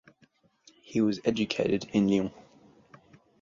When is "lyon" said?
2.07-2.31